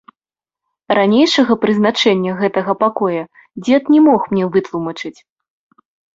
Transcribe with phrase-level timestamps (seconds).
[0.99, 3.21] Ранейшага прызначэння гэтага пакоя
[3.67, 5.15] дзед не мог мне вытлумачыць.